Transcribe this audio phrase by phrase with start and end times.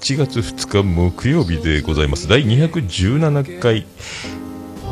[0.00, 2.28] 8月2日木曜日でございます。
[2.28, 3.84] 第217回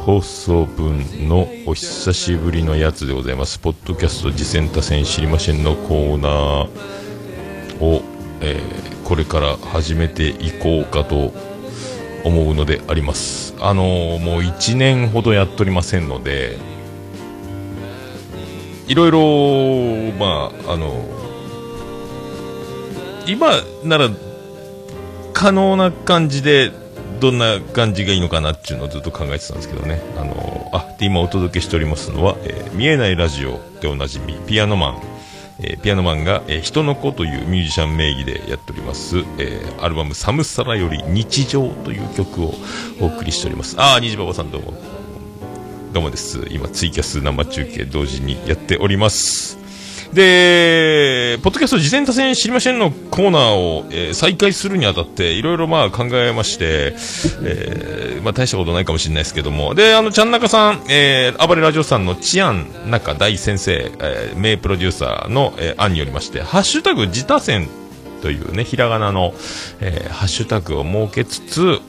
[0.04, 3.60] 放送分のお久しぶりのやつでございます。
[3.60, 8.02] ポッドキャスト次戦多戦知りませんのコーナーを、
[8.40, 11.32] えーこれから始めていこうかと
[12.24, 13.54] 思うのであります。
[13.60, 16.58] あのーもう1年ほどやっておりませんので
[18.88, 21.04] いろいろ、まあ、あの、
[23.26, 23.52] 今
[23.84, 24.10] なら
[25.36, 26.72] 可能な感じで、
[27.20, 30.00] どんな感じがいいのかなっていうのをずっと考えてたんですけどね。
[30.16, 35.02] あの、あ、で、今お届けしておりますのは、えー見えないラジオでおなじみ、ピアノマン。
[35.60, 42.54] えーピアノマンが、えー人の子というミュージシャン名義でやっております、えーアルバムサムサラより日常という曲を
[43.02, 43.76] お送りしております。
[43.78, 44.72] あー、虹パパさんどうも。
[45.92, 46.46] どうもです。
[46.48, 49.55] 今、ツイキャス生中継同時にやっております。
[50.12, 56.94] で、ポッドキャスト事前多戦知りませんのコーナーを、えー再開するにあたって、いろいろまあ考えまして、
[57.42, 67.68] えーまあ大したことないかもしれないですけども、で、あの、ちゃんなかさん、えー、暴れラジオさんのチアン中大先生、えー名プロデューサーの、えー案によりまして、ハッシュタグ自他戦
[68.22, 69.34] というね、ひらがなの、
[69.80, 71.80] えーハッシュタグを設けつつ、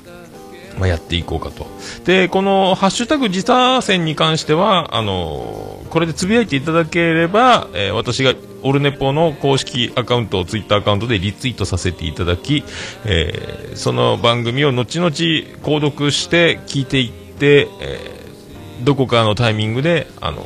[0.77, 1.67] まあ、やっていこうかと。
[2.05, 12.63] で、このハッシュタグ自他戦に関しては、あのこれでつぶやいていただければ、えー私がオルネポの公式アカウントをツイッターアカウントでリツイートさせていただき、
[13.05, 18.17] えーその番組を後々購読して聞いていって、えー
[18.83, 20.45] どこかのタイミングで、あの、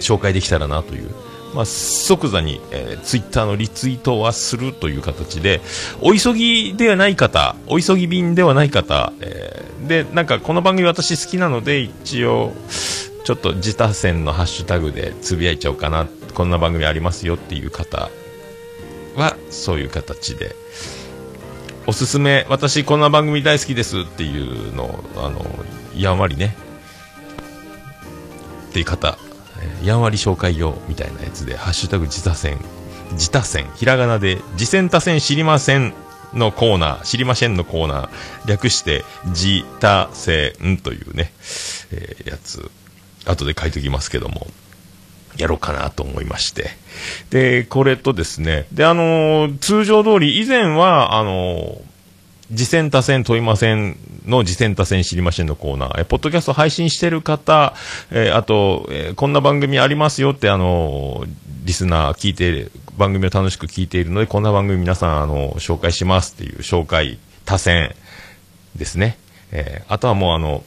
[0.00, 1.10] 紹介できたらなという。
[1.54, 5.60] まあ、即座に、えーツイッターのリツイートはするという形で、
[6.00, 12.52] お急ぎではない方、お急ぎ便ではない方、えーで、なんかこの番組私好きなので、一応、
[13.24, 18.10] ちょっと自他戦のハッシュタグでつぶやいちゃおうかな、こんな番組ありますよっていう方
[19.16, 20.56] は、そういう形で、
[21.86, 25.44] おすすめ、私こんな番組大好きですっていうのを、あの、
[25.94, 26.56] やんわりね、
[28.70, 29.18] っていう方、
[29.82, 32.58] やんわり紹介用みたいなやつで、ハッシュタグ自他戦、
[33.12, 35.94] 自他戦、ひらがなで、自戦他戦知りません
[36.32, 38.08] のコーナー、知りませんのコーナー、
[38.46, 41.32] 略して、自他戦というね、
[41.92, 42.70] えーやつ、
[43.26, 44.46] 後で書いときますけども、
[45.36, 46.70] やろうかなと思いまして。
[47.30, 51.93] で、これとですね、で、あのー通常通り、以前は、あのー
[52.52, 53.96] 次戦多戦問いません
[54.26, 57.74] の次戦多戦知りませんのコーナー、えポッドキャスト配信してる方、
[58.10, 61.28] えーあと、えーこんな番組ありますよって、あのー
[61.64, 67.94] リスナー聞いて、番組を楽しく聞いているので、こんな番組皆さん、あの紹介しますっていう紹介多戦
[68.76, 69.16] ですね。
[69.50, 70.64] えーあとはもうあの、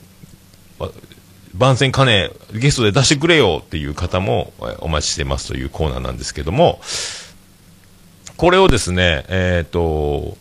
[1.54, 6.80] 番宣金ゲストで出してくれよっていう方もお待ちしてますというコーナーなんですけども、
[8.36, 10.38] これをですね、えっ、と、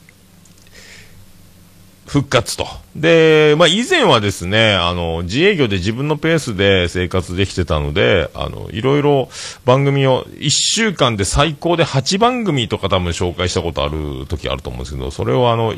[2.06, 2.67] 復活と。
[2.94, 9.28] で、まあ、以前はですね、あの、自営業で自分のペースで生活できてたので、あの、いろいろ
[9.65, 15.75] 番組を、1週間で最高で8番組とか多分紹介したことある時あると思うんですけど、それをあの、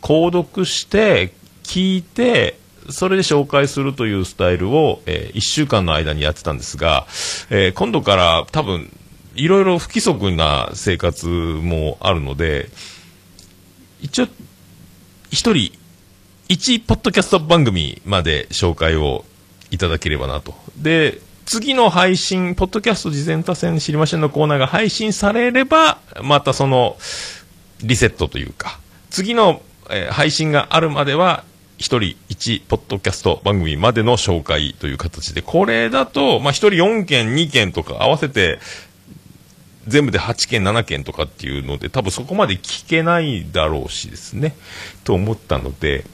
[0.00, 1.32] 購読して、
[1.68, 2.58] 聞いて、
[2.88, 7.06] それで紹介するというスタイルを、え1週間の間にやってたんですが、
[7.50, 8.90] えー今度から多分、
[9.34, 12.70] いろいろ不規則な生活もあるので、
[14.00, 14.28] 一応、
[15.30, 15.72] 一人、
[16.48, 19.26] 一ポッドキャスト番組まで紹介を
[19.70, 20.54] いただければなと。
[20.78, 26.96] で、次の配信、ポッドキャスト事前多戦知りませんのコーナーが配信されれば、またその、
[27.82, 28.80] リセットというか、
[29.10, 31.44] 次の、え配信があるまでは、
[31.76, 38.58] 一人一ポッドキャスト番組までの紹介という形で、これだと、まあ、一人4件、2件とか合わせて、
[39.88, 44.56] 全部で8件、7件とかっていうので、多分そこまで聞けないだろうしですね、
[45.04, 46.04] と思ったので、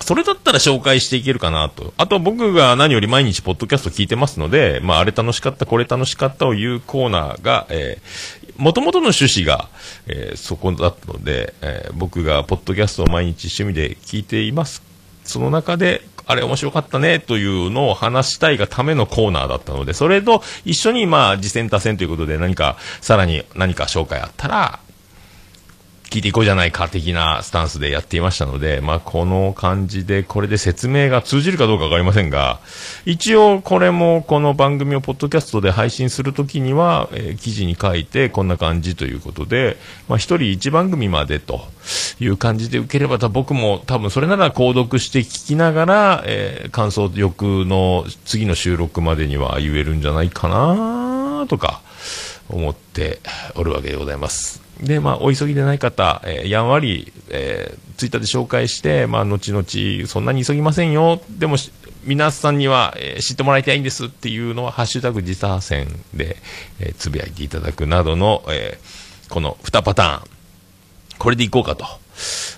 [0.00, 1.92] それだったら紹介していけるかなと。
[1.96, 9.68] あと僕が何より毎日ポッドキャスト聞いてますので、まああれ楽しかった、これ楽しかったを言うコーナーが、えー、元々の趣旨が、
[10.06, 14.82] えーそこだったので、えー僕がポッドキャストを毎日趣味で聞いています。
[15.24, 24.80] その中で、あれ面白かったねというのを話したいがためのコーナーだったので、それと一緒にまあ、次戦多戦ということで何か、さらに何か紹介あったら、
[26.12, 32.60] 聞いていこうじゃないか的なスタンスでやっていましたので、まあ、この感じで、これで説明が通じるかどうかわかりませんが、
[33.06, 41.62] 一応これもこの番組をポッドキャストで配信するときには、えー記事に書いてこんな感じということで、まあ、一人一番組までと
[42.20, 51.80] いう感じで受ければ、た僕も多分それなら購読して聞きながら、えー感想翌の次の収録までには言えるんじゃないかなとか、
[52.50, 53.20] 思って
[53.54, 54.61] おるわけでございます。
[54.82, 61.20] で、まあ、お急ぎでない方、えーやんわり、えーツイッターで紹介して、まあ、後々、そんなに急ぎませんよ。
[61.30, 61.56] でも、
[62.04, 66.36] 皆さんには、えー知ってもらいたいんですっていうのは、ハッシュタグ自作戦で、
[66.80, 70.22] えーつぶやいていただくなどの、えーこの2パターン、
[71.18, 71.86] これでいこうかと、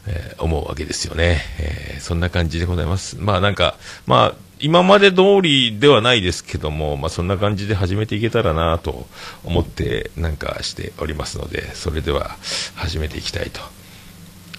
[0.06, 3.16] えー思うわけですよね、えーそんな感じでございます。
[3.18, 9.06] まあなんか、まあ、今まで通りではないですけども、まあそんな感じで始めていけたらなと
[9.42, 12.36] 思ってなんかしておりますので、それでは
[12.74, 13.60] 始めていきたいと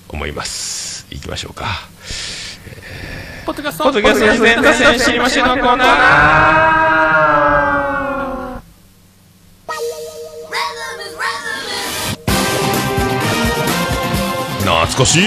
[0.09, 1.05] 思います。
[1.11, 1.67] いきましょうか。
[3.45, 4.19] ポッドキャストポッドキャス
[4.99, 5.85] ト知りましのコーナ
[14.85, 15.21] 懐かしい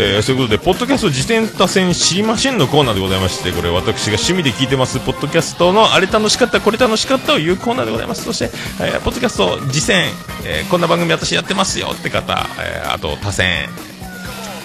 [0.00, 8.22] えー、そういうことで、ポッドキャスト自転多戦知りませんのコーナーでございまして、これ私が趣味で聞いてます、ポッドキャストのあれ楽しかった、これ楽しかったを言うコーナーでございます。
[8.22, 8.50] そして、
[8.80, 10.04] えーポッドキャスト実践、
[10.44, 13.68] えーこんな番組私やってますよって方、えーあと多戦、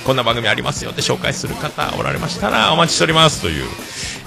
[0.05, 3.65] こんな番組ありますよって紹介する方おられましたらお待ちしておりますという、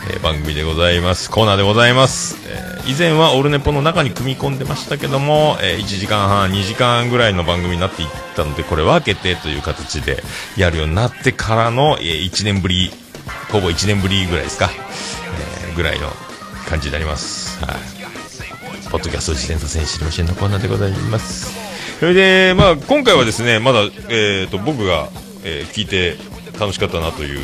[0.08, 1.31] えー番組でございます。
[1.31, 2.37] コーナーでございます。
[2.49, 10.23] えー以前はオルネポの中に組み込んでましたけども、えー1時間半、2時間ぐらいの番組になっていったので、これ分けてという形で
[10.56, 12.93] やるようになってからの、え1年ぶり、
[13.50, 14.70] ほぼ1年ぶりぐらいですか、
[15.64, 16.08] えーぐらいの
[16.69, 17.64] 感じになります。
[17.64, 17.76] はい。
[18.91, 21.53] ポッドキャスト自転車選手の支援のコーナーでございます。
[21.99, 23.81] それで、まあ、今回はですね、まだ、
[24.11, 25.08] えっ、と、僕が、
[25.43, 26.17] えー聞いて
[26.58, 27.41] 楽しかったなという、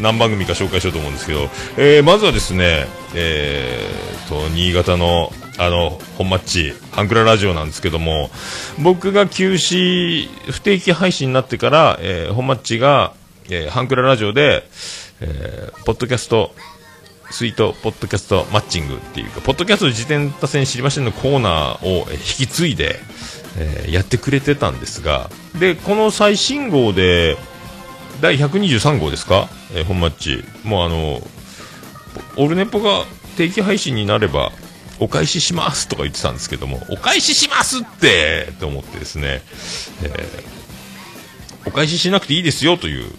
[0.00, 8.30] 何番組か紹介しようと思うんですけど、えーまずはですね、えーと、新潟の、あの、本マッチ、ハンクララジオなんですけども、
[8.78, 13.12] 僕が休止、不定期配信になってから、えー本マッチが、
[13.50, 14.64] えーハンクララジオで、
[15.20, 16.54] えーポッドキャスト、
[17.30, 23.00] スイートポッドキャストマッチングっていうか、ポッドキャスト自転多戦知りませんのコーナーをえ引き継いで、
[23.58, 27.36] えーやってくれてたんですが、で、この最新号で、
[28.20, 30.44] 第123号ですか、えー本マッチ。
[30.64, 31.20] もうあの、
[32.36, 33.04] オルネポが
[33.36, 34.52] 定期配信になれば、
[34.98, 39.42] お返ししますとか言ってたんですけども、お返ししますってと思ってですね、
[40.02, 40.56] えー
[41.66, 43.10] お返ししなくていいですよという。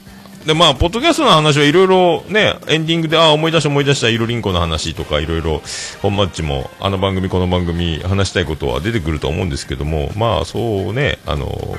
[0.46, 5.62] で、まあ、ポッドキャストの話はいろいろね、エンディングで、ああ、思い出した思い出した、イロリンコの話とか、いろいろ、
[6.02, 11.78] 本マッチも、あの番組、この番組、話したいことは出てくると思うんですけども、まあ、そうね、あの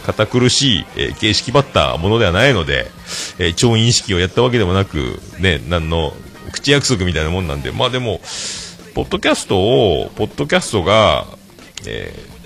[0.00, 2.90] 堅苦しい、えー形式ばったものではないので、
[3.38, 6.12] えー調印式をやったわけでもなく、ね、なんの、
[6.52, 8.20] 口約束みたいなもんなんで、まあでも、
[8.94, 11.26] ポッドキャストを、ポッドキャストが、
[11.86, 12.40] えー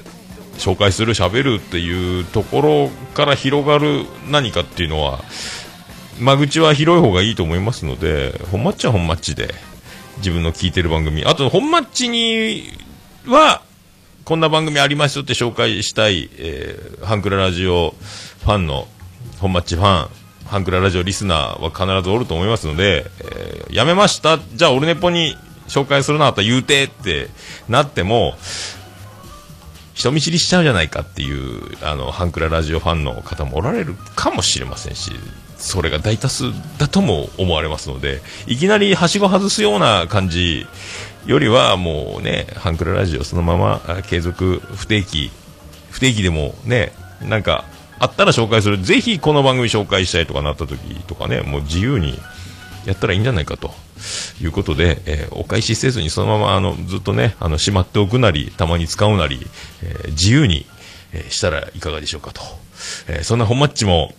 [0.59, 5.21] 紹介する、喋るっていうところから広がる何かっていうのは、
[6.21, 9.53] 間口は広い方がいいと思いますので、本マッチは本マッチで、
[10.19, 12.71] 自分の聞いてる番組、あと本マッチに
[13.27, 13.63] は、
[14.25, 17.95] こんな番組ありますよって紹介したい、えーハンクララジオ
[18.43, 18.89] ファンの、
[19.39, 20.09] 本マッチファン、
[20.47, 24.39] ハンクララジオリスナーは必ずおると思いますので、えーやめました。
[24.39, 25.37] じゃあオルネポに
[25.69, 27.29] 紹介するなと言うてって
[27.69, 28.35] なっても、
[29.93, 35.13] 人見知りしちゃうじゃないかっていう、あの、ハンクララジオファンの方もおられるかもしれませんし、
[35.59, 36.45] それが大多数
[36.79, 40.67] だとも思われますので、いきなりはしご外すような感じ
[41.27, 45.31] よりは、もうね、ハンクララジオそのまま継続、不定期、
[45.91, 47.65] 不定期でもね、なんか、
[47.99, 48.79] あったら紹介する。
[48.79, 52.19] ぜひこの番組紹介したいとかなった時とかね、もう自由に
[52.85, 53.73] やったらいいんじゃないかと
[54.43, 59.47] いうことで、えーお返しせずにそのままあのずっとね、あのしまっておくなり、たまに使うなり、
[59.83, 60.67] えー自由に、
[61.13, 62.43] えーしたらいかがでしょうかと。
[63.09, 64.15] えそんな本マッチも、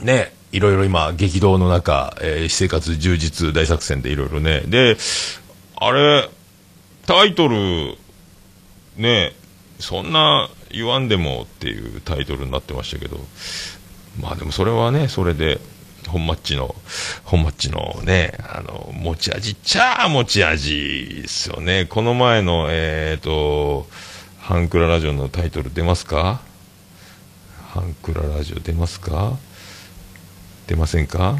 [0.00, 4.62] ね、いろいろ今、激動の中、えー私生活充実大作戦でいろいろね。
[4.66, 4.96] で、
[5.76, 6.28] あれ、
[7.06, 7.96] タイトル、
[8.96, 9.32] ね、
[9.78, 13.18] そんな言わんでもっていうタイトルになってましたけど、
[14.20, 15.60] まあでもそれはね、それで、
[16.08, 16.74] 本マッチの、
[17.24, 21.84] 本マッチのね、あの、持ち味っちゃ持ち味ですよね。
[21.84, 23.86] この前の、えっ、と、
[24.40, 26.40] ハンクララジオのタイトル出ますか？
[27.68, 29.36] ハンクララジオ出ますか？
[30.68, 31.36] 出ませんか？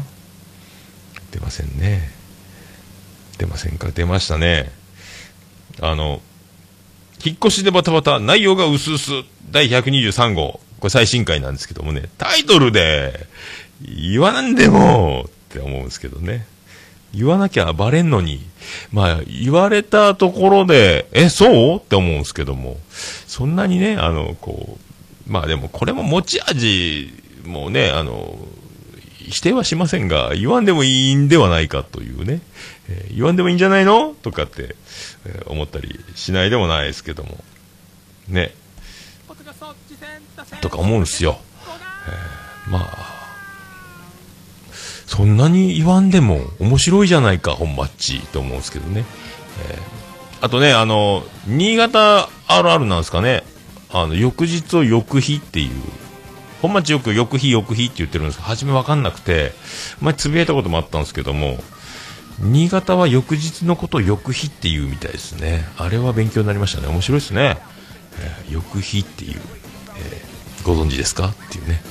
[1.31, 2.16] 出ませんね。
[3.37, 3.89] 出ませんか？
[3.91, 4.71] 出ましたね。
[5.81, 6.21] あの、
[7.23, 10.59] 引っ越しでバタバタ、内容が薄々、第123号。
[10.79, 13.27] これ最新回なんですけどもね、タイトルで
[13.81, 16.45] 言わんでもって思うんですけどね。
[17.13, 18.41] 言わなきゃバレんのに、
[18.91, 21.77] まあ、言われたところで、え、そう？
[21.77, 24.77] って思うんですけども、そんなにね、あの、こ
[25.27, 27.11] う、まあでもこれも持ち味
[27.45, 28.37] もね、あの、
[29.29, 32.41] 否定はしませんが、言わんでもいいんではないかというね、
[32.89, 34.15] えー、言わんでもいいんじゃないの？
[34.21, 34.75] とかって、
[35.25, 37.43] えー、思ったりしないでもないですけども、
[38.29, 38.53] ね、
[40.61, 41.39] とか思うんですよ。
[42.65, 43.17] えー、まあ、
[45.05, 49.05] そんなに言わんでも面白いじゃないか、本マッチと思うんですけどね。
[49.69, 53.43] えー、あとね、あの、新潟あるあるなんですかね。
[53.89, 55.71] あの、翌日を翌日っていう、
[56.61, 59.53] 本町よく翌日翌日って言ってるんですけど、初めわかんなくて、
[60.01, 61.57] 前つぶやいたこともあったんですけども、
[62.39, 65.65] 新潟は翌日のことを翌日っていうみたいですね。
[65.77, 66.87] あれは勉強になりましたね。
[66.87, 67.57] 面白いですね。
[68.19, 69.39] えー、翌日っていう、
[69.97, 71.81] えー、ご存知ですかっていうね。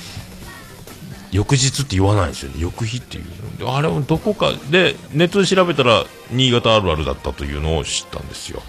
[1.32, 2.56] 翌日って言わないんですよね。
[2.58, 3.24] 翌日っていう。
[3.68, 8.62] あれもどこかで、ネットで調べたら、新潟あるあるだったというのを知ったんですよ。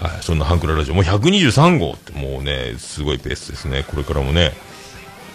[0.00, 0.22] はい。
[0.22, 0.94] そんなハンクララジオ。
[0.94, 3.84] もう123号ってもうね、すごいペースですね。
[3.84, 4.52] これからもね、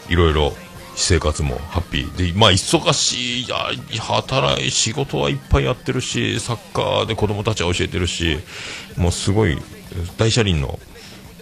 [0.10, 0.54] いろいろ
[0.96, 2.34] 私生活もハッピー。
[2.34, 3.56] でまあ忙しいや
[4.01, 8.38] 働い仕事はいっぱいやってるしサッカーで子供たちは教えてるし
[8.98, 9.58] もうすごい
[10.18, 10.78] 大車輪の、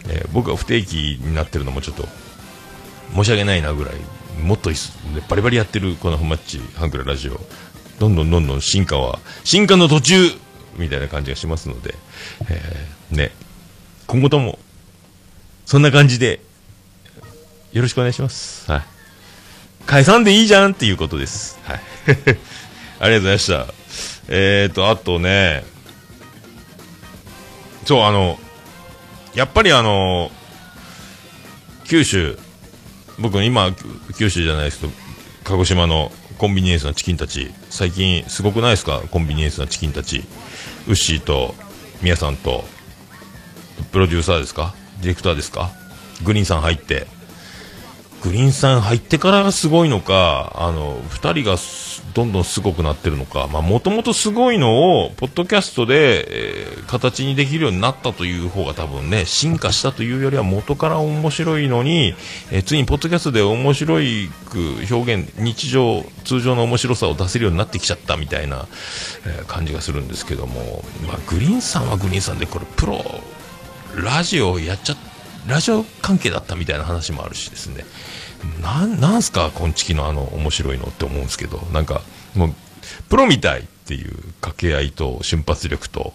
[0.07, 2.07] えー、僕が不定期になってるのもちょっと
[3.15, 3.95] 申し訳ないなぐらい
[4.43, 4.69] もっと
[5.29, 7.39] バリバリやってるこのマッチハンクララジオ。
[7.99, 10.29] どんどんどんどん進化は進化の途中
[10.77, 11.95] みたいな感じがしますので、
[12.49, 13.31] えー、ね。
[14.05, 14.59] 今後とも
[15.65, 16.39] そんな感じで
[17.77, 18.69] よろしくお願いします。
[18.71, 18.81] はい。
[19.85, 21.59] 解散でいいじゃんっていうことです。
[21.63, 21.79] はい。
[22.09, 23.67] ありがとうございました。
[24.29, 25.63] えーと、あとね、
[27.85, 28.39] そう、あの、
[29.35, 30.31] やっぱりあの、
[31.85, 32.37] 九州、
[33.19, 33.71] 僕今、
[34.17, 34.93] 九州じゃないですけど、
[35.43, 39.01] 鹿児島のコンビニエンスなチキンたち、最近すごくないですか？
[39.11, 40.23] コンビニエンスなチキンたち。
[40.87, 41.55] ウッシーと、
[42.01, 42.67] ミヤさんと、
[43.91, 44.73] プロデューサーですか？
[44.99, 45.71] ディレクターですか？
[46.23, 47.07] グリーンさん入って、
[48.23, 51.57] グリーンさん入ってからがすごいのか、あの、二人が
[52.13, 62.15] どんどんすごくなってるのか、まあ、もともとすごいのを、ポッドキャストで、えー、形にできるようになったという方が多分ね、進化したというよりは元から面白いのに、
[62.51, 64.59] えー、ついにポッドキャストで面白いく
[64.91, 68.67] 表現、日常、通常の面白さを出せるようになってきちゃったみたいな、
[69.27, 73.03] えー、感じがするんですけども、まあ、グリーンさんはグリーンさんで、これ、プロ、
[73.95, 74.95] ラジオやっちゃ
[75.47, 77.85] ラジオ関係だったみたいな話もあるしですね。
[78.61, 82.01] なんなんすか、こんちきのあの面白いのって思うんですけど、なんか
[82.35, 82.53] もう
[83.09, 86.13] プロみたいっていう掛け合いと瞬発力と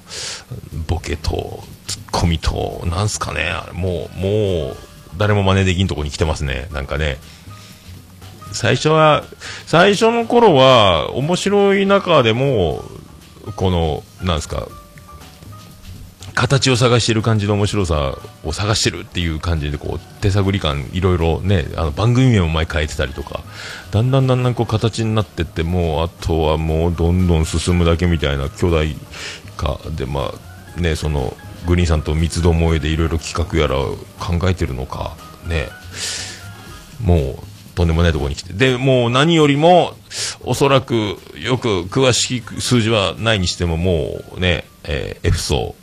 [0.86, 4.76] ボケとツッコミとなんすかね、もうもう
[5.16, 7.18] 誰も真似できんとこに来てますね、なんかね。
[8.52, 9.24] 最初は、
[9.66, 12.84] 最初の頃は面白い中でも、
[13.56, 14.68] この、なんすか、
[16.34, 23.42] 形を探している感じの面白さを探してるっていう感じでこう手探り感いろいろねあの番組名も前変えてたりとか
[23.90, 28.94] だんだんだんだんこう形になってってもうあとはもうどんどん進むだけみたいな巨大
[29.56, 30.32] 化でま
[30.76, 31.36] あねその
[31.66, 33.76] グリーンさんと三つどもえでいろいろ企画やら
[34.18, 35.68] 考えてるのかね。
[37.02, 38.52] もうとんでもないところに来て。
[38.52, 39.94] でもう何よりも
[40.44, 45.74] おそらくよく詳しい数字はないにしてももうね、えー、F 層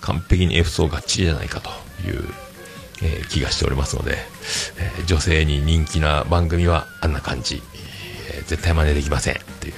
[0.00, 1.70] 完璧に F 層がっちりじゃないかと
[2.08, 2.24] いう、
[3.02, 4.16] えー、気がしておりますので、
[4.78, 7.62] えー、女性に人気な番組はあんな感じ、
[8.34, 9.74] えー、絶対真似できませんっていう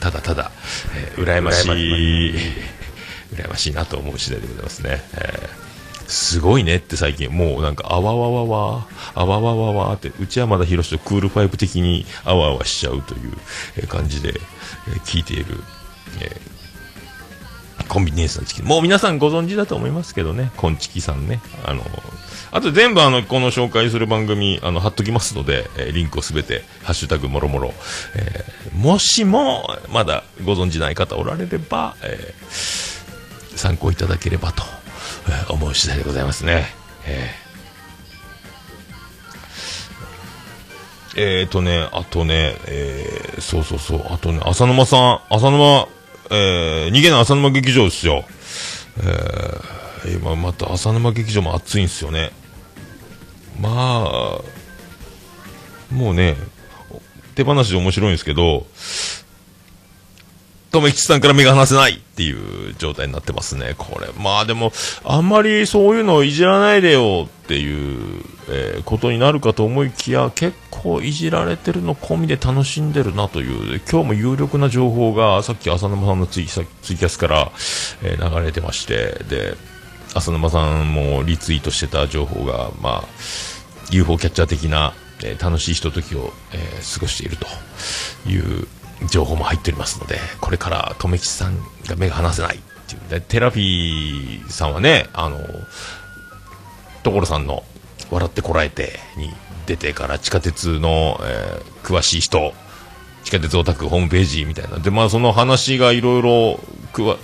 [0.00, 0.50] ただただ、
[0.96, 2.34] えー、羨ましい
[3.34, 3.74] 羨ましい。
[3.74, 13.18] なと思う次第でございますね、えー、すごいねって最近もうなんかあわわわわあわわわわって内山田博とクールファイブ的にあわあわしちゃうとい
[13.82, 14.34] う感じで、
[14.88, 15.56] えー、聞いている、
[16.20, 16.53] えー
[17.88, 18.64] コンビニエンスのチキン。
[18.64, 21.40] もう皆さんご存知だと思いますけどね、コンチキさんね。
[21.64, 21.84] あの、
[22.50, 27.74] あと全部あの、この紹介する番組、あの、貼っときますので、えー、リンクをすべて、ハッシュタグもろもろ、
[28.14, 34.62] えー、もしも、まだご存知ない方おられれば、えー、参考いただければと、
[35.28, 36.66] えー、思う次第でございますね。
[37.06, 37.44] えー
[41.16, 45.86] えーとね、あとね、えー、そうそうそう、あとね、浅沼さん、浅沼
[46.30, 48.24] えー、逃げない浅沼劇場ですよ。
[48.98, 52.30] えー、今また浅沼劇場も暑いんですよね。
[53.60, 54.40] まあ、
[55.92, 56.36] もうね、
[57.34, 58.66] 手放しで面白いんですけど、
[60.80, 63.74] めきちさんから目が離せないっていう状態になってますね。
[63.76, 64.08] これ。
[64.18, 64.72] まあでも、
[65.04, 76.66] あんまりそういうのをいじらないでよっていう、えー、ことになるかと思いきや、結構いじられてるの込みで楽しんでるなという、今日も有力な情報が、さっき浅沼さんのツイツイ
[76.96, 77.52] キャスから、
[78.02, 79.56] えー、流れてまして、で、
[80.14, 83.04] 浅沼さんもリツイートしてた情報が、まあ、
[83.90, 87.46] UFO キャッチャー的な、えー、楽しいひとときを、えー、過ごしていると
[88.28, 88.66] いう
[89.10, 95.38] 情報も入っておりますので、これから留吉さんが目が離せないっていう、でテラフィーさんはね、あの、
[97.02, 97.64] 所さんの
[98.10, 99.30] 笑ってこらえてに
[99.66, 102.52] 出てから地下鉄の、えー、詳しい人、
[103.24, 104.78] 地下鉄オタクホームページみたいな。
[104.78, 106.60] で、まあその話がいろいろ、
[106.92, 107.16] くわ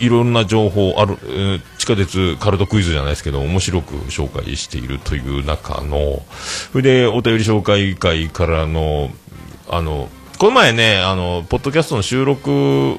[0.00, 6.22] いろんな情報ある、えー、地下鉄カルトクイズじゃないですけど、面白く紹介しているという中の、
[6.72, 9.10] それで、お便り紹介会からの、
[9.68, 10.08] あの、
[10.38, 12.98] この前ね、あの、ポッドキャストの収録、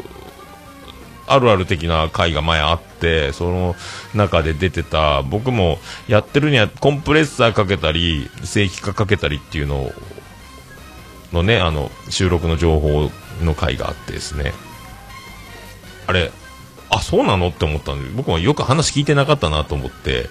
[1.28, 3.76] あるある的な回が前あって、その
[4.14, 9.92] 中で出てた、僕もやってるにはコンプレッサーかけたり、正規化かけたりっていうの
[11.34, 13.12] のね、あの、収録の情報
[13.44, 14.54] の回があってですね、
[16.08, 16.32] あれ、
[16.90, 17.50] あ、そうなの？
[17.50, 20.30] って思ったんで、僕もよく話聞いてなかったなと思って、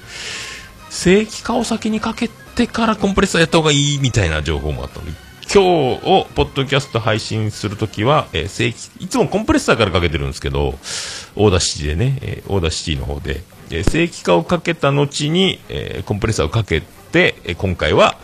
[0.89, 5.13] 正規化を先にかけてからコンプレッサーやった方がいいみたいな情報もあったんで、
[5.53, 18.17] 今日をポッドキャスト配信するときは、えー、正規、いつもコンプレッサーからかけてるんですけど、 Audacityでね、えー、 Audacityの方で、えー、正規化をかけた後に、えー、コンプレッサーをかけて、えー、今回は、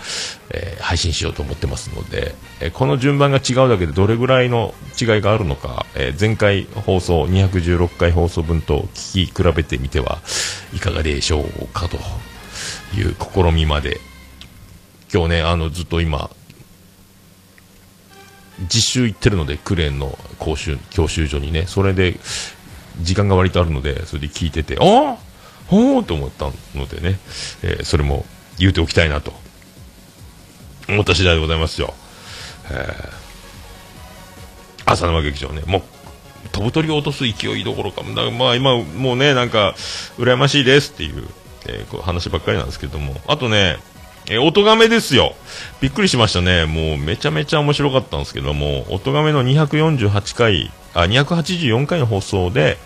[0.50, 10.18] えー、配信しようと思ってますので、えー、この順番が違うだけでどれぐらいの違いがあるのか、えー、前回放送216回放送分と聞き比べてみては
[10.74, 11.96] いかがでしょうかと
[12.96, 14.00] いう試みまで。
[15.12, 16.30] 今日ねあのずっと今
[18.68, 22.18] 実習行ってるので、クレーンの講習、教習所にね、それで、
[23.00, 25.30] 時間が割とあるので、それで聞いてて、ああ
[25.68, 27.18] ほーと思ったのでね、
[27.62, 28.26] えー、それも
[28.58, 29.32] 言うておきたいなと、
[30.88, 31.94] 思った次第でございますよ。
[32.70, 33.10] えー、
[34.84, 35.82] 朝生劇場ね、もう、
[36.52, 39.74] 飛ぶ鳥を落とす勢いどころか、だまあ今、もうね、なんか、
[40.18, 41.26] 羨ましいですっていう、
[41.66, 43.78] えー、こう話ばっかりなんですけども、あとね、
[44.30, 45.34] えー、音亀ですよ。
[45.80, 46.64] びっくりしましたね。
[46.64, 52.78] もうめちゃめちゃ面白かったんですけども、音亀の248回、あ、284回の放送で、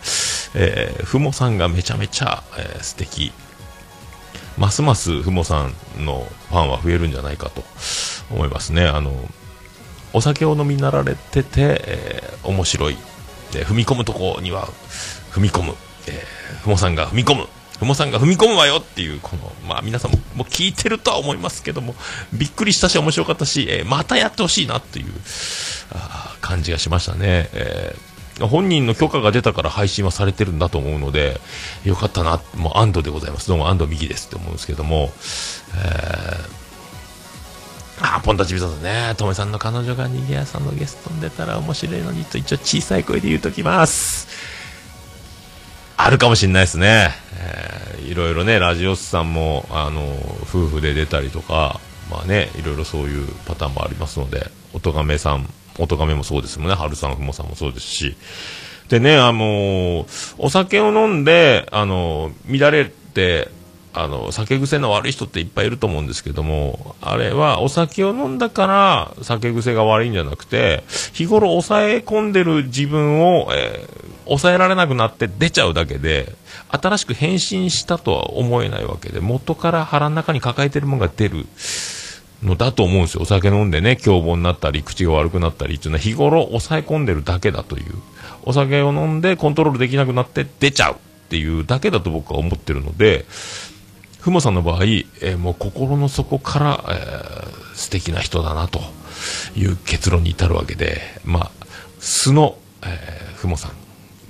[0.54, 3.30] えー、ふもさんがめちゃめちゃ、えー、素敵。
[4.56, 5.66] ますますふもさ
[5.98, 7.62] んのファンは増えるんじゃないかと
[8.30, 8.86] 思いますね。
[8.86, 9.12] あの、
[10.14, 12.96] お酒を飲みなられてて、えー、面白い。
[13.52, 14.68] で、踏み込むとこには
[15.30, 15.74] 踏み込む。
[16.06, 17.48] えー、ふもさんが踏み込む。
[17.84, 21.94] ふもさんが踏み込むわよっていう、この、まあ皆さんもも聞いてるとは思いますけども、
[22.32, 25.06] びっくりしたし面白かったし、えー、またやってほしいなっていう
[25.92, 27.50] あ感じがしましたね。
[27.52, 31.40] えー、本人の許可が出たから配信はされてるんだと思うので、
[31.84, 33.48] よかったな、もう安堵でございます。
[33.48, 35.12] どうも安堵右ですって思うんですけども、
[35.76, 44.43] えー、あ、ポンタチビさんね、とめさんの彼女がにぎやさんのゲストに出たら面白いのにと一応小さい声で言うときます。
[45.96, 50.02] あるかもしれないですね、えー、いろいろね、ラジオスさんもあの
[50.42, 51.80] 夫婦で出たりとか、
[52.10, 58.16] まあね、いろいろそういうパターンもありますので、おとがめさん、おとがめもそうですもんね、春さん、ふもさんもそうですし、
[58.88, 60.06] でね、あの
[60.38, 63.48] お酒を飲んで、あの乱れて、
[63.96, 76.34] あの酒癖の悪い人っていっぱいいると思うんですけどもあれはお酒を飲んだから酒癖が悪いんじゃなくて日頃抑え込んでる自分を、えー、抑えられなくなって出ちゃうだけで
[76.70, 81.46] 新しく変身したとは思えないわけで元から腹の中に抱えてるものが出る
[82.42, 83.22] のだと思うんですよ。
[83.22, 87.94] お酒飲んでね凶暴になったり口が悪くなったりっていうのは日頃抑え込んでるだけだという。
[88.44, 90.96] お酒を飲んでコントロールできなくなって出ちゃうっ
[91.28, 93.24] ていうだけだと僕は思ってるので
[94.24, 98.80] ふもさんの場合、えー、もう心の底から、えー、素敵な人だなと
[99.54, 101.50] いう結論に至るわけで、まあ、
[102.00, 103.72] 素の、えー、ふもさん。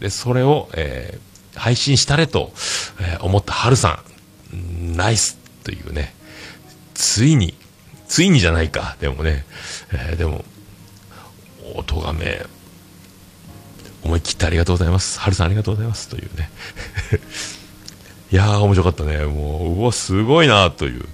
[0.00, 2.50] で、それを、えー、配信したれと、
[2.98, 4.02] えー、思ったはるさ
[4.52, 6.12] ん、ナイスというね、
[6.94, 7.54] ついに、
[8.08, 9.44] ついにじゃないか、でもね、
[9.92, 10.44] えー、でも、
[11.76, 12.44] おとがめ、
[14.02, 15.20] 思い切ってありがとうございます。
[15.20, 16.08] はるさんありがとうございます。
[16.08, 16.50] というね。
[18.34, 19.24] いやー、面白かったね。
[19.26, 21.04] もう、うわ、すごいなという。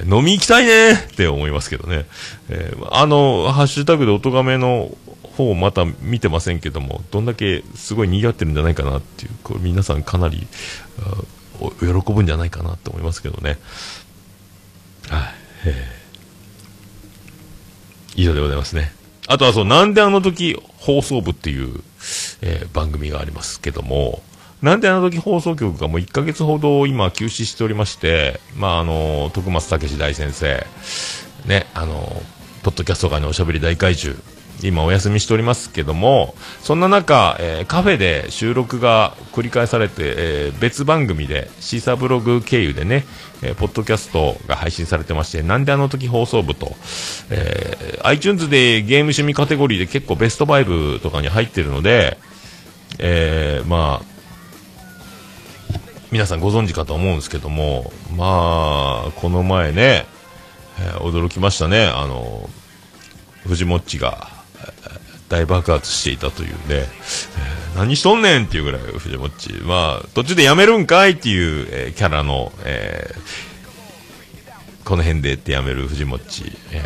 [0.00, 2.06] えー、飲み行きたいねって思いますけどね。
[2.48, 4.90] えー、あの、ハッシュタグで音がめの
[5.36, 10.46] 方また見てませんけども、どんだけすごい賑わってるんじゃないかなっていう、これ皆さんかなり、
[11.78, 13.58] 喜ぶんじゃないかなと思いますけどね。
[15.10, 15.34] はい、
[15.66, 18.94] えー、以上でございますね。
[19.26, 21.82] あとはそう、なんであの時放送部っていう、
[22.40, 24.22] えー、番組がありますけども、
[24.66, 30.66] なんであの時放送局がもう1ヶ月ほど今休止しておりまして、まああの、徳松武大先生、
[31.46, 31.94] ね、あの、
[32.64, 34.20] ポッドキャスト界のおしゃべり大怪獣、
[34.64, 43.04] 今お休みしておりますけども、そんな中、えー、カフェで収録が繰り返されて、えー、別番組で、シーサーブログ経由でね、
[43.42, 46.74] えー、ポッドキャストが配信されてまして、なんであの時放送部と、
[47.30, 52.18] えー、iTunes でゲーム趣味カテゴリーで結構ベスト5とかに入ってるので、
[52.98, 54.15] えー、まあ、
[56.12, 60.06] 皆さんご存知かと思うんですけども、まあ、この前ね、
[60.78, 62.48] えー、驚きましたね、あの、
[63.44, 64.28] 藤もっちが、
[65.28, 69.52] 大爆発していたというね、えー、何しとんねんっていうぐらい、藤もっち。
[69.64, 73.12] まあ、途中でやめるんかいっていう、えー、キャラの、え、
[74.84, 76.44] この辺でってやめる藤もっち。
[76.70, 76.82] え、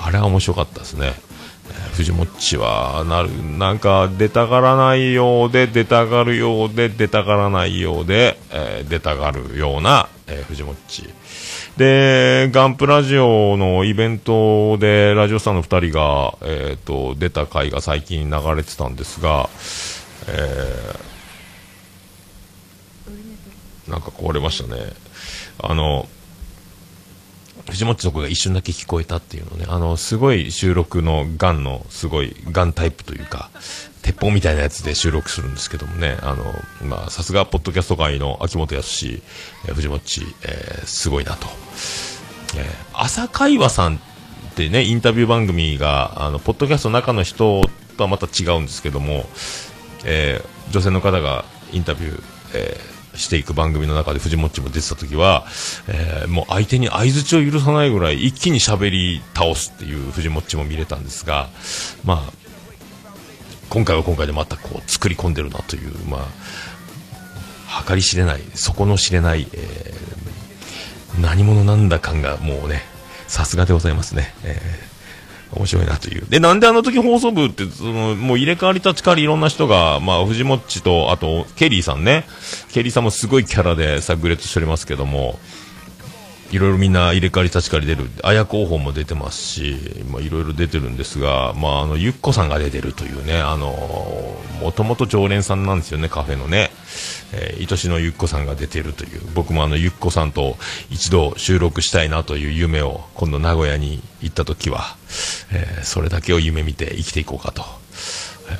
[0.00, 1.12] あれは面白かったですね。
[1.78, 11.08] えー、藤もっちは、なる、なんか、出たがらないようで、出たがるようで、出たがらないようで、えー、出たがるような、えー、藤もっち。
[11.76, 19.48] で、ガンプラジオのイベントで、ラジオさんの2人が、えっ、ー、と、出た回が最近流れてたんですが、
[20.26, 24.92] えー、なんか壊れましたね。
[25.62, 26.08] あの、
[27.70, 33.50] 藤本とこが一瞬だけ聞こえたっていうのね、あの、すごい収録のガンの、すごいガンタイプというか、
[34.02, 36.44] 鉄砲みたいなやつで収録するんですけどもね、あの、
[36.88, 41.46] まあ、さすが、ポッドキャスト界の秋元康、えー、藤本ち、えー、すごいなと。
[42.56, 43.98] えー、朝会話さんっ
[44.54, 47.62] てね、インタビュー番組が、あの、ポッドキャストの中の人
[47.98, 49.26] とはまた違うんですけども、
[50.04, 52.22] えー、女性の方がインタビュー、
[52.54, 55.44] えー、していく番組の中で藤もっちも出てた時は、
[55.88, 61.48] えー、もう相手に相づちを許さないぐらい一気に喋り倒すっていう藤もっちも見れたんですが、
[62.04, 62.32] まあ、
[63.68, 72.82] 今回は今回でまたこう作り込んでるなという、まあ、計り知れない、底の知れない、えー、何者なんだ感がもうね、
[73.26, 74.34] さすがでございますね。
[74.42, 74.97] えー、
[75.52, 76.26] 面白いなという。
[76.28, 82.24] で、なんであの時放送部って、その、もう入れ替わり立ち替わりいろんな人が、まあ、藤もっちと、あと、ケリーさんね。
[82.72, 85.38] ケリーさんもすごいキャラで炸裂しておりますけども、
[86.50, 89.76] いろいろみんな入れ替わり立ち替わり出る、綾候補も出てますし、
[90.10, 96.70] まあ、いろいろ出てるんですが、まあ、あの、ゆっこさんが出てるというね、あの、もともと常連さんなんですよね、カフェのね。
[97.32, 100.56] えー、愛しのゆっこさんが出てるという、僕もあの、ゆっこさんと
[100.90, 104.96] 一度収録したいなという夢を、今度名古屋に行った時は、
[105.52, 107.64] えー、それだけを夢見て生きていこうかと、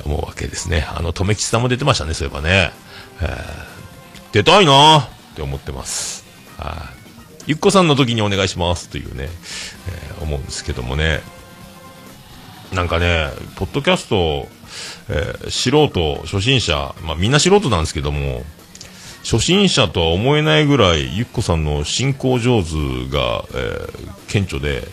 [0.05, 0.87] 思うわけですね。
[0.89, 2.71] あの、とめきちさんも出てましたね、そういえばね。
[3.21, 6.25] えー、出たいなって思ってます。
[6.57, 6.99] はい。
[7.47, 9.29] ゆっこさんの時にお願いしますというね、
[9.87, 11.21] えー、思うんですけどもね、
[12.73, 14.47] なんかね、ポッドキャスト、
[15.09, 18.43] えー、素人、初心者、まあみんな素人なんですけども、
[19.31, 22.71] 初心者とは思えないぐらい、ゆっこさんの進行上手
[23.15, 24.87] が、えー、顕著で、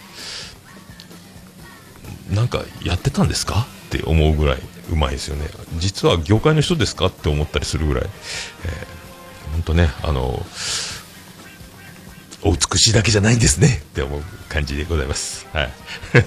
[2.31, 4.59] なんかやってたんですかって思うぐらい
[4.92, 5.46] うまいですよね。
[5.79, 10.44] 実は業界の人ですかって思ったりするぐらい、えー、本当ね、あの
[12.42, 15.46] お美しいだけじゃないんですねって思う感じでございます。
[15.55, 15.72] はい。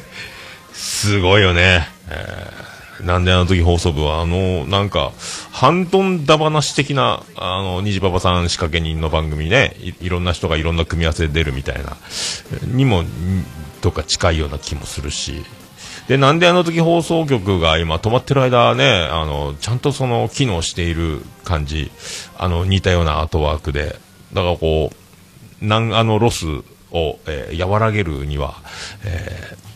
[0.74, 1.88] すごいよね。
[2.10, 2.69] えー、
[3.04, 5.12] なんであの時放送部は、あの、なんか、
[5.52, 9.76] 半トンだ話的な、あの、虹パパさん仕掛け人の番組ね。
[9.80, 11.98] い、いろんな人がいろんな組み合わせで出るみたいな、
[12.66, 13.04] にも、
[13.82, 15.44] とか近いような気もするし、
[16.10, 21.92] で、なんであの時放送局が今止まってる間ね、あの、ちゃんとその機能している感じ、
[22.38, 23.96] あの、似たようなアートワークで、
[24.34, 24.92] だからこ
[25.62, 26.48] う、なんあのロス
[26.92, 28.56] を、えー、和らげるには、
[29.06, 29.69] えー、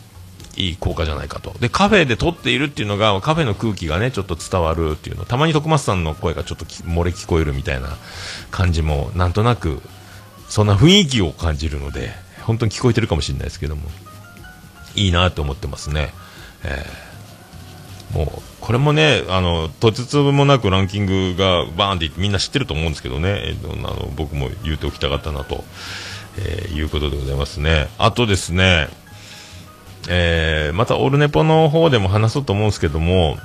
[0.56, 1.54] いい効果じゃないかと。
[1.60, 5.24] で、カフェで撮っているっていうのが、カフェの空気がね、ちょっと伝わるっていうの。
[5.24, 7.96] たまに徳松さんの声がちょっと漏れ聞こえるみたいな
[8.50, 9.80] 感じも、なんとなく、
[10.48, 12.12] そんな雰囲気を感じるので、
[12.42, 13.82] 本当に聞こえてるかもしれないですけども、
[14.94, 16.12] いいなと思ってますね。
[16.62, 25.64] えー、もう、これもね、あの、とつつもなくランキングがバーンってってみんな知ってると思うんですけどね、えー、あの僕も言うておきたかったなと、
[26.38, 27.88] えー、いうことでございますね。
[27.98, 28.88] あとですね、
[30.08, 33.36] えー、またオルネポの方でも話そうと思うんですけども、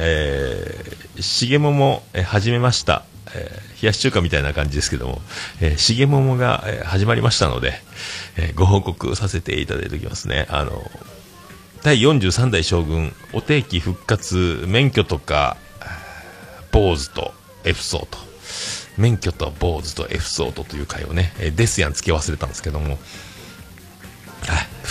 [0.00, 3.04] えー、しげもも、え、始めました。
[3.34, 5.20] えー、冷やし中華みたいな感じですけども、
[5.60, 7.74] えー、しげももが、え、始まりましたので、
[8.36, 10.46] えー、ご報告させていただいておきますね。
[10.50, 10.82] あの、
[11.82, 15.56] 第43代将軍、お定期復活、免許とか、
[16.72, 18.18] 坊主と F 層と、
[18.96, 22.98] 免許と坊主と F 層とという回をね、えですやん付け忘れたんですけども、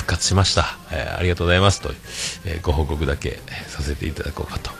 [0.08, 1.90] 復活しました、えー、ありがとうございますと、
[2.46, 4.72] えー、ご報告だけさせていただこうかと。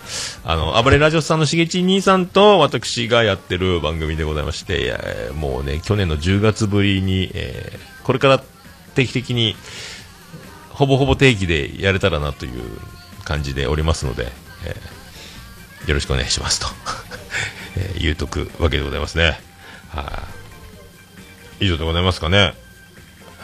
[0.46, 4.98] あの、暴れラジオさんのしげち兄さんと私がやってる番組でございまして、
[5.30, 8.42] え、もうね、去年の10月ぶりに、えー、これから
[8.96, 9.58] 定期的に、
[10.70, 12.62] ほぼほぼ定期でやれたらなという
[13.26, 14.32] 感じでおりますので、
[14.66, 16.68] えー、よろしくお願いしますと、
[17.76, 19.42] えー、言うとくわけでございますね。
[19.90, 20.24] はい、あ、
[21.60, 22.54] 以上でございますかね。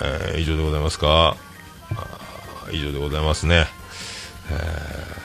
[0.01, 1.35] えー、以上でございますか。
[2.71, 3.67] 以上でございますね。
[4.49, 5.23] えー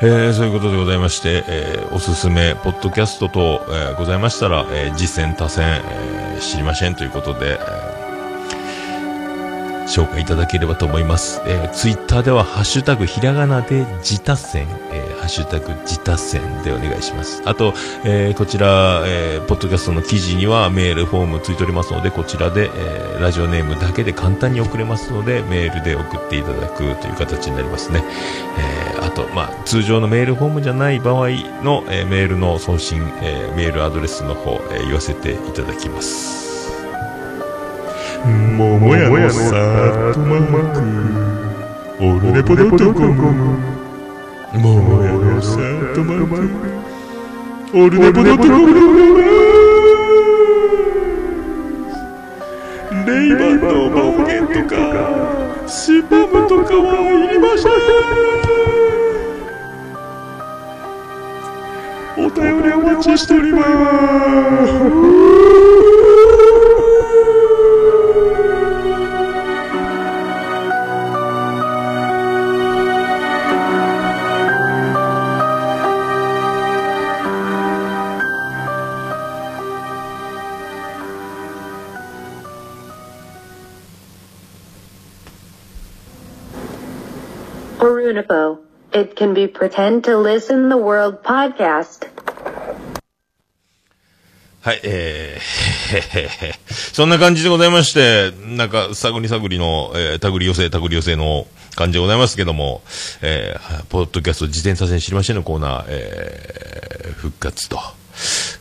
[0.00, 7.87] えー、そういうことでございまして、えー、おすすめ、ポッドキャスト等、えー、ございましたら、えー、実践多戦、えー、知りませんということで、えー
[9.88, 11.40] 紹介いただければと思います。
[11.46, 17.42] えー、ツイッターでは、ハッシュタグひらがなで自他戦、えー、ハッシュタグ自他戦でお願いします。
[17.46, 17.72] あと、
[18.04, 28.04] えー、こちら、えー、ポッドキャストの記事にはメールフォームついておりますので、こちらで、えー、ラジオネームだけで簡単に送れますので、メールで送っていただくという形になりますね。
[28.58, 31.28] えー、あと、まあ、通常のメールフォームじゃない場合
[31.62, 36.47] の、えー、メールの送信、えー、メールアドレスの方、えー、言わせていただきます。
[38.24, 40.40] 桃屋のさとま
[40.74, 40.82] く
[42.00, 43.56] オルネポドットコム
[44.54, 45.56] 桃屋のさ
[45.94, 46.50] とまく
[47.74, 48.52] オルネポドットコム
[53.06, 54.74] レイバンの暴言とか
[55.68, 57.70] スパムとかはいりません
[62.26, 63.62] お便りお待ちしておりま
[65.14, 65.17] す
[88.98, 92.08] It can be pretend to listen the world podcast.
[94.60, 96.52] はい、えー、
[96.92, 102.82] そんな感じでございまして、なんか、探り探りの、えー、手繰り寄せ、手繰り寄せの感じでございますけども、
[103.22, 107.78] えー、ポッドキャスト自転車線知りませんのコーナー、えー、復活と、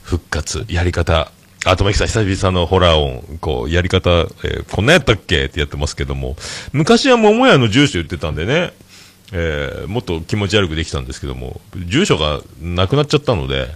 [0.03, 1.31] 復活、やり方、
[1.65, 6.37] あと、まきさん、久々のホラー音、こう、やり方、えー、こんなやったっけってやってますけども、
[6.73, 8.71] 昔は桃屋の住所言ってたんでね、
[9.33, 13.67] えー、もっと気持ち悪くできたんですけども、住所がなくなっちゃったので、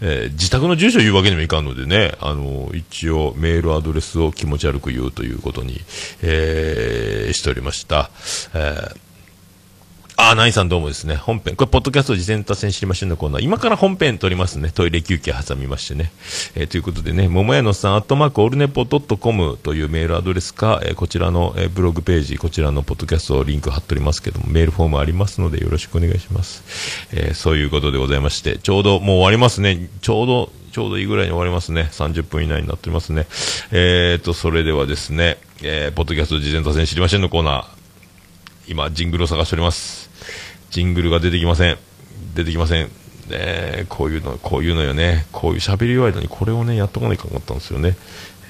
[0.00, 5.80] えー、自宅の住所言うわけにもいかんのでね、あの、一応メールアドレスを気持ち悪く言うということに、
[6.22, 8.10] えー、しておりました。
[8.54, 8.96] えー
[10.16, 11.16] あ、ナイさんどうもですね。
[11.16, 11.56] 本編。
[11.56, 13.42] これ、ポッドキャスト事前達成知りませんのコーナー。
[13.42, 14.70] 今から本編撮りますね。
[14.70, 16.12] トイレ休憩挟みましてね。
[16.54, 26.62] えー、ということでね、桃屋のさん、アットマークオルネポドットコムというメールアドレスか、えー、こちらの、えー、ブログページ、こちらのポッドキャストリンク貼っておりますけども、メールフォームありますのでよろしくお願いします。
[27.12, 29.88] えー、そういうことでございまして、ちょうどもう終わりますね。
[30.00, 31.88] ちょうど、ちょうどいいぐらいに終わりますね。
[31.90, 33.26] 30分以内になっておりますね。
[33.72, 37.74] えーと、それではですね、えー、ポッドキャスト事前達成知りませんのコーナー、
[38.68, 40.03] 今、ジングルを探しております。
[40.70, 41.78] ジングルが出てきません。
[42.34, 42.90] 出てきません。
[43.28, 45.26] ね、こういうの、こういうのよね。
[45.32, 47.96] こういう喋り弱いのにこれをね、やっとかないかんかったんですよね。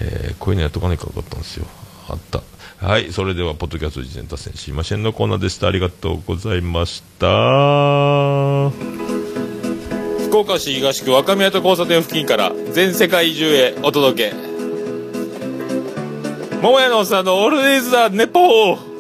[0.01, 1.67] えー、こういうのやっとかないかんかったんですよ。
[2.09, 2.43] あった。
[2.79, 5.69] はい、それでは、ポッドキャスト事前達成しませんのコーナーでした。
[5.69, 8.71] ありがとうございました。
[10.27, 14.37] 福岡市東区若宮と交差点付近から全世界中へお届け。
[16.61, 18.94] 桃屋のおっさんのオールディーズ・ザ・ネポー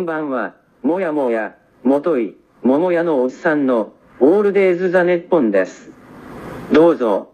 [0.00, 5.90] んばんは、もやもや、もとい、ももやのおっさんの、オールデイズ・ザ・ネッポンです。
[6.72, 7.29] どうぞ。